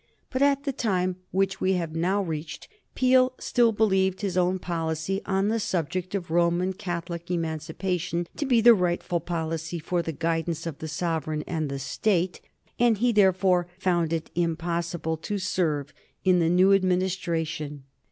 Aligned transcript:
But 0.31 0.41
at 0.41 0.63
the 0.63 0.73
time 0.73 1.17
which 1.29 1.61
we 1.61 1.73
have 1.73 1.95
now 1.95 2.23
reached 2.23 2.67
Peel 2.95 3.33
still 3.39 3.71
believed 3.71 4.21
his 4.21 4.35
own 4.35 4.57
policy 4.57 5.21
on 5.27 5.49
the 5.49 5.59
subject 5.59 6.15
of 6.15 6.31
Roman 6.31 6.73
Catholic 6.73 7.29
Emancipation 7.29 8.27
to 8.37 8.47
be 8.47 8.61
the 8.61 8.73
rightful 8.73 9.19
policy 9.19 9.77
for 9.77 10.01
the 10.01 10.11
guidance 10.11 10.65
of 10.65 10.79
the 10.79 10.87
sovereign 10.87 11.43
and 11.45 11.69
the 11.69 11.77
State, 11.77 12.41
and 12.79 12.97
he 12.97 13.11
therefore 13.11 13.67
found 13.77 14.11
it 14.11 14.31
impossible 14.33 15.17
to 15.17 15.37
serve 15.37 15.93
in 16.23 16.39
the 16.39 16.49
new 16.49 16.73
Administration. 16.73 17.83